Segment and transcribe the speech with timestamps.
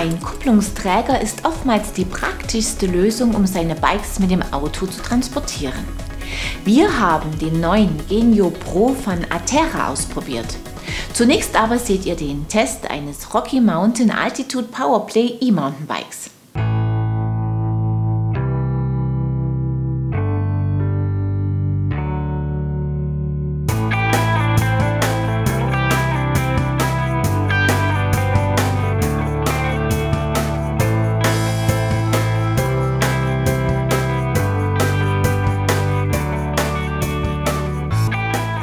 [0.00, 5.84] Ein Kupplungsträger ist oftmals die praktischste Lösung, um seine Bikes mit dem Auto zu transportieren.
[6.64, 10.56] Wir haben den neuen Genio Pro von Aterra ausprobiert.
[11.12, 16.30] Zunächst aber seht ihr den Test eines Rocky Mountain Altitude Powerplay E-Mountainbikes.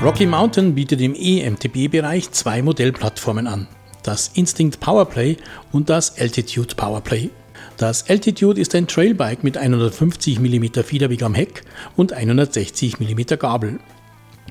[0.07, 3.67] Rocky Mountain bietet im EMTB-Bereich zwei Modellplattformen an,
[4.03, 5.35] das Instinct Powerplay
[5.73, 7.30] und das Altitude Powerplay.
[7.75, 11.63] Das Altitude ist ein Trailbike mit 150 mm Federweg am Heck
[11.97, 13.81] und 160 mm Gabel.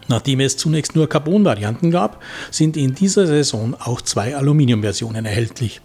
[0.08, 5.80] Nachdem es zunächst nur Carbon-Varianten gab, sind in dieser Saison auch zwei Aluminium-Versionen erhältlich.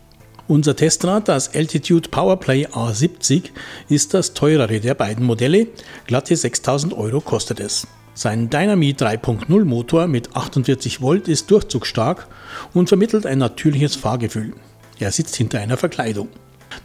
[0.50, 3.52] Unser Testrad, das Altitude Powerplay A70,
[3.88, 5.68] ist das teurere der beiden Modelle.
[6.08, 7.88] Glatte 6000 Euro kostet es.
[8.22, 12.28] Sein Dynami 3.0 Motor mit 48 Volt ist durchzugsstark
[12.72, 14.54] und vermittelt ein natürliches Fahrgefühl.
[15.00, 16.28] Er sitzt hinter einer Verkleidung.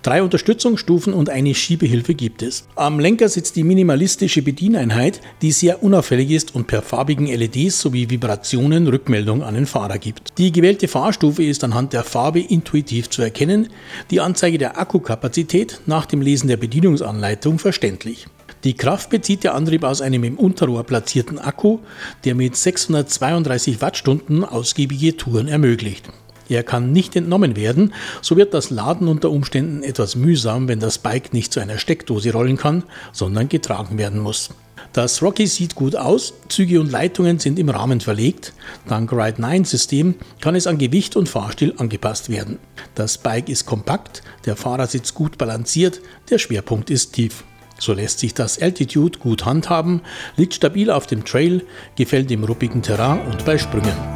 [0.02, 2.66] Drei Unterstützungsstufen und eine Schiebehilfe gibt es.
[2.74, 8.08] Am Lenker sitzt die minimalistische Bedieneinheit, die sehr unauffällig ist und per farbigen LEDs sowie
[8.08, 10.38] Vibrationen Rückmeldung an den Fahrer gibt.
[10.38, 13.68] Die gewählte Fahrstufe ist anhand der Farbe intuitiv zu erkennen,
[14.10, 18.26] die Anzeige der Akkukapazität nach dem Lesen der Bedienungsanleitung verständlich.
[18.64, 21.78] Die Kraft bezieht der Antrieb aus einem im Unterrohr platzierten Akku,
[22.24, 26.08] der mit 632 Wattstunden ausgiebige Touren ermöglicht.
[26.48, 30.98] Er kann nicht entnommen werden, so wird das Laden unter Umständen etwas mühsam, wenn das
[30.98, 34.50] Bike nicht zu einer Steckdose rollen kann, sondern getragen werden muss.
[34.92, 38.54] Das Rocky sieht gut aus, Züge und Leitungen sind im Rahmen verlegt.
[38.88, 42.58] Dank Ride 9 System kann es an Gewicht und Fahrstil angepasst werden.
[42.94, 46.00] Das Bike ist kompakt, der Fahrer sitzt gut balanciert,
[46.30, 47.44] der Schwerpunkt ist tief.
[47.78, 50.02] So lässt sich das Altitude gut handhaben,
[50.36, 51.62] liegt stabil auf dem Trail,
[51.96, 54.15] gefällt im ruppigen Terrain und bei Sprüngen.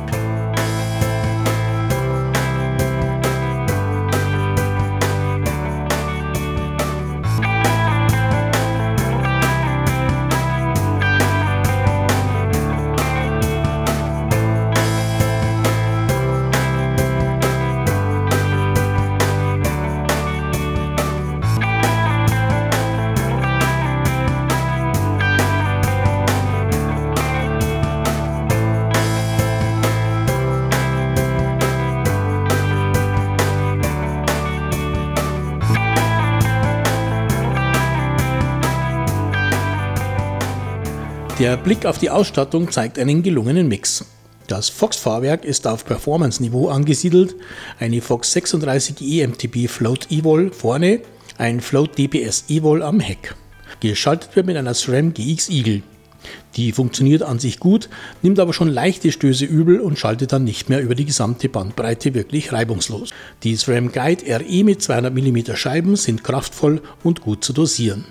[41.41, 44.05] Der Blick auf die Ausstattung zeigt einen gelungenen Mix.
[44.47, 47.35] Das Fox-Fahrwerk ist auf Performance-Niveau angesiedelt,
[47.79, 51.01] eine Fox 36 EMTB Float Evol vorne,
[51.39, 53.35] ein Float DPS Evol am Heck.
[53.81, 55.83] Geschaltet wird mit einer SRAM GX Eagle.
[56.57, 57.89] Die funktioniert an sich gut,
[58.21, 62.13] nimmt aber schon leichte Stöße übel und schaltet dann nicht mehr über die gesamte Bandbreite
[62.13, 63.15] wirklich reibungslos.
[63.45, 68.05] Die SRAM Guide RE mit 200 mm Scheiben sind kraftvoll und gut zu dosieren.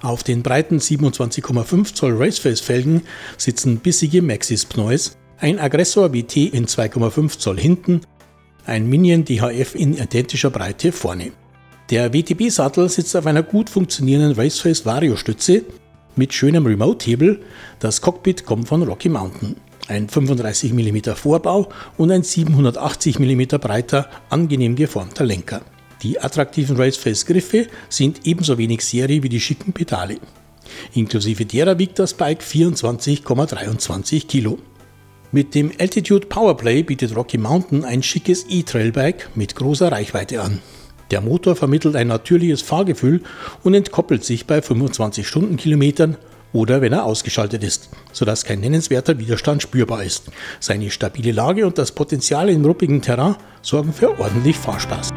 [0.00, 3.02] Auf den breiten 27,5 Zoll Raceface Felgen
[3.36, 8.00] sitzen bissige Maxis Pneus, ein Aggressor WT in 2,5 Zoll hinten,
[8.64, 11.32] ein Minion DHF in identischer Breite vorne.
[11.90, 15.64] Der WTB-Sattel sitzt auf einer gut funktionierenden Raceface Vario-Stütze
[16.16, 17.40] mit schönem Remote-Hebel.
[17.80, 19.56] Das Cockpit kommt von Rocky Mountain.
[19.88, 25.62] Ein 35 mm Vorbau und ein 780 mm breiter, angenehm geformter Lenker.
[26.02, 30.18] Die attraktiven Raceface-Griffe sind ebenso wenig Serie wie die schicken Pedale.
[30.94, 34.58] Inklusive derer wiegt das Bike 24,23 Kilo.
[35.30, 40.60] Mit dem Altitude Powerplay bietet Rocky Mountain ein schickes E-Trailbike mit großer Reichweite an.
[41.10, 43.22] Der Motor vermittelt ein natürliches Fahrgefühl
[43.62, 46.16] und entkoppelt sich bei 25 Stundenkilometern
[46.52, 50.24] oder wenn er ausgeschaltet ist, sodass kein nennenswerter Widerstand spürbar ist.
[50.60, 55.10] Seine stabile Lage und das Potenzial im ruppigen Terrain sorgen für ordentlich Fahrspaß.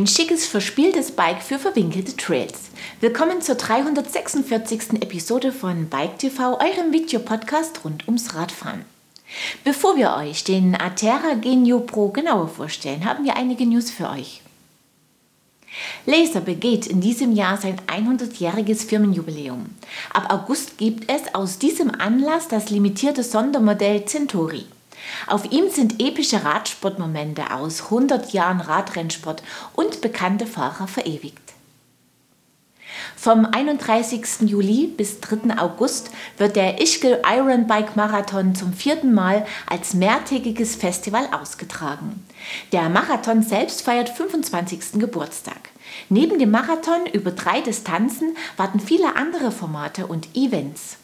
[0.00, 2.70] Ein schickes, verspieltes Bike für verwinkelte Trails.
[3.00, 4.94] Willkommen zur 346.
[5.02, 8.86] Episode von Bike TV, eurem Videopodcast rund ums Radfahren.
[9.62, 14.40] Bevor wir euch den Atera Genio Pro genauer vorstellen, haben wir einige News für euch.
[16.06, 19.66] Laser begeht in diesem Jahr sein 100-jähriges Firmenjubiläum.
[20.14, 24.64] Ab August gibt es aus diesem Anlass das limitierte Sondermodell Centauri.
[25.26, 29.42] Auf ihm sind epische Radsportmomente aus 100 Jahren Radrennsport
[29.74, 31.50] und bekannte Fahrer verewigt.
[33.16, 34.48] Vom 31.
[34.48, 35.58] Juli bis 3.
[35.58, 42.24] August wird der Ischgl Iron Bike Marathon zum vierten Mal als mehrtägiges Festival ausgetragen.
[42.72, 44.92] Der Marathon selbst feiert 25.
[44.94, 45.70] Geburtstag.
[46.08, 50.96] Neben dem Marathon über drei Distanzen warten viele andere Formate und Events.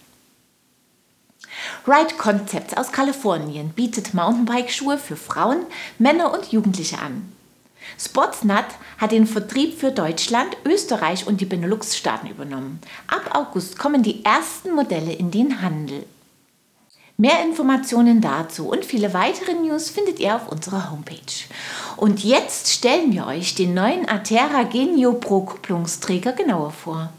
[1.87, 5.67] Ride Concepts aus Kalifornien bietet Mountainbike-Schuhe für Frauen,
[5.99, 7.33] Männer und Jugendliche an.
[7.99, 8.67] Sportsnut
[8.99, 12.81] hat den Vertrieb für Deutschland, Österreich und die Benelux-Staaten übernommen.
[13.07, 16.05] Ab August kommen die ersten Modelle in den Handel.
[17.19, 21.47] Mehr Informationen dazu und viele weitere News findet ihr auf unserer Homepage.
[21.97, 27.11] Und jetzt stellen wir euch den neuen Atera Genio Pro Kupplungsträger genauer vor.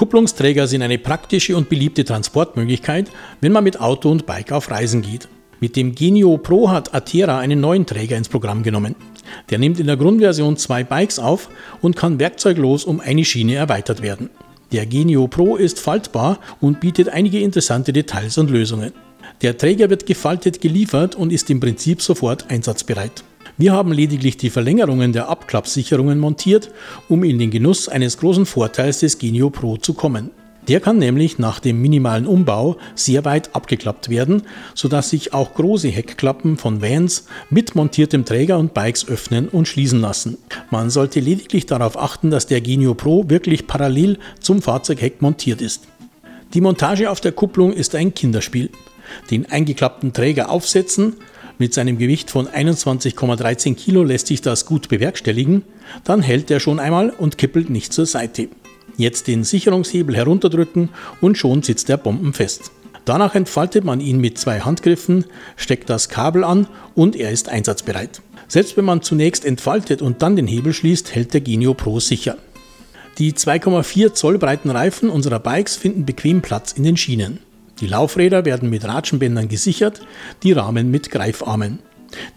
[0.00, 3.10] Kupplungsträger sind eine praktische und beliebte Transportmöglichkeit,
[3.42, 5.28] wenn man mit Auto und Bike auf Reisen geht.
[5.60, 8.96] Mit dem Genio Pro hat Atera einen neuen Träger ins Programm genommen.
[9.50, 11.50] Der nimmt in der Grundversion zwei Bikes auf
[11.82, 14.30] und kann werkzeuglos um eine Schiene erweitert werden.
[14.72, 18.94] Der Genio Pro ist faltbar und bietet einige interessante Details und Lösungen.
[19.42, 23.22] Der Träger wird gefaltet geliefert und ist im Prinzip sofort einsatzbereit.
[23.60, 26.70] Wir haben lediglich die Verlängerungen der Abklappsicherungen montiert,
[27.10, 30.30] um in den Genuss eines großen Vorteils des Genio Pro zu kommen.
[30.66, 35.88] Der kann nämlich nach dem minimalen Umbau sehr weit abgeklappt werden, sodass sich auch große
[35.88, 40.38] Heckklappen von Vans mit montiertem Träger und Bikes öffnen und schließen lassen.
[40.70, 45.86] Man sollte lediglich darauf achten, dass der Genio Pro wirklich parallel zum Fahrzeugheck montiert ist.
[46.54, 48.70] Die Montage auf der Kupplung ist ein Kinderspiel.
[49.30, 51.16] Den eingeklappten Träger aufsetzen,
[51.60, 55.62] mit seinem Gewicht von 21,13 Kilo lässt sich das gut bewerkstelligen,
[56.04, 58.48] dann hält er schon einmal und kippelt nicht zur Seite.
[58.96, 60.88] Jetzt den Sicherungshebel herunterdrücken
[61.20, 62.72] und schon sitzt er bombenfest.
[63.04, 65.24] Danach entfaltet man ihn mit zwei Handgriffen,
[65.56, 68.20] steckt das Kabel an und er ist einsatzbereit.
[68.48, 72.36] Selbst wenn man zunächst entfaltet und dann den Hebel schließt, hält der Genio Pro sicher.
[73.18, 77.40] Die 2,4 Zoll breiten Reifen unserer Bikes finden bequem Platz in den Schienen.
[77.80, 80.02] Die Laufräder werden mit Ratschenbändern gesichert,
[80.42, 81.78] die Rahmen mit Greifarmen.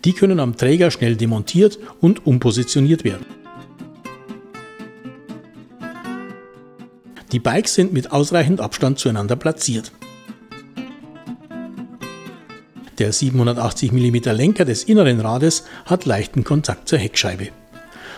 [0.05, 3.25] Die können am Träger schnell demontiert und umpositioniert werden.
[7.31, 9.91] Die Bikes sind mit ausreichend Abstand zueinander platziert.
[12.99, 17.49] Der 780 mm Lenker des inneren Rades hat leichten Kontakt zur Heckscheibe.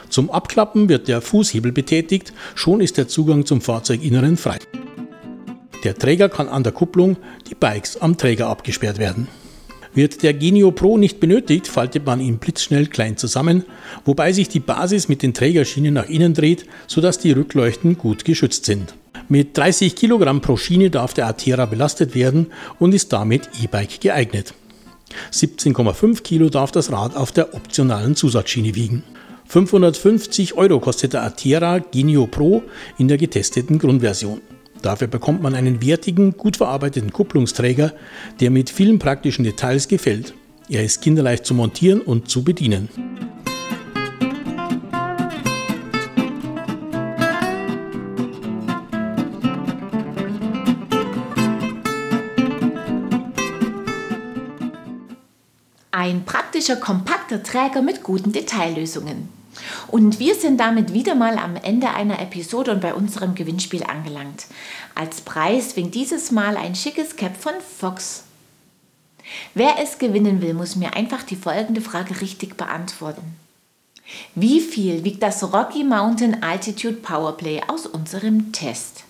[0.10, 4.60] Zum Abklappen wird der Fußhebel betätigt, schon ist der Zugang zum Fahrzeuginneren frei.
[5.86, 7.16] Der Träger kann an der Kupplung,
[7.48, 9.28] die Bikes am Träger abgesperrt werden.
[9.94, 13.66] Wird der Genio Pro nicht benötigt, faltet man ihn blitzschnell klein zusammen,
[14.04, 18.66] wobei sich die Basis mit den Trägerschienen nach innen dreht, sodass die Rückleuchten gut geschützt
[18.66, 18.96] sind.
[19.30, 22.48] Mit 30 Kilogramm pro Schiene darf der Atera belastet werden
[22.80, 24.56] und ist damit E-Bike geeignet.
[25.32, 29.04] 17,5 Kilo darf das Rad auf der optionalen Zusatzschiene wiegen.
[29.48, 32.64] 550 Euro kostet der Atera Genio Pro
[32.98, 34.42] in der getesteten Grundversion.
[34.86, 37.94] Dafür bekommt man einen wertigen, gut verarbeiteten Kupplungsträger,
[38.40, 40.36] der mit vielen praktischen Details gefällt.
[40.70, 42.88] Er ist kinderleicht zu montieren und zu bedienen.
[55.90, 59.30] Ein praktischer, kompakter Träger mit guten Detaillösungen.
[59.88, 64.46] Und wir sind damit wieder mal am Ende einer Episode und bei unserem Gewinnspiel angelangt.
[64.96, 68.24] Als Preis winkt dieses Mal ein schickes Cap von Fox.
[69.54, 73.36] Wer es gewinnen will, muss mir einfach die folgende Frage richtig beantworten.
[74.36, 79.04] Wie viel wiegt das Rocky Mountain Altitude Powerplay aus unserem Test?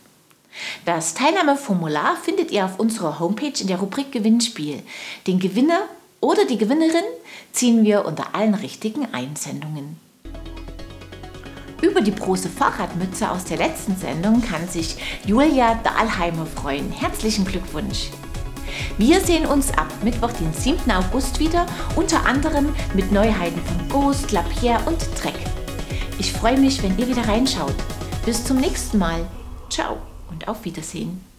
[0.86, 4.84] Das Teilnahmeformular findet ihr auf unserer Homepage in der Rubrik Gewinnspiel.
[5.28, 5.82] Den Gewinner
[6.22, 7.04] oder die Gewinnerin
[7.52, 10.00] ziehen wir unter allen richtigen Einsendungen.
[11.86, 16.92] Über die große Fahrradmütze aus der letzten Sendung kann sich Julia Dahlheimer freuen.
[16.92, 18.10] Herzlichen Glückwunsch!
[18.98, 20.89] Wir sehen uns ab Mittwoch, den 7.
[20.89, 25.36] August wieder, unter anderem mit Neuheiten von Ghost, Lapierre und Trek.
[26.18, 27.75] Ich freue mich, wenn ihr wieder reinschaut.
[28.25, 29.24] Bis zum nächsten Mal.
[29.70, 29.98] Ciao
[30.32, 31.35] und auf Wiedersehen.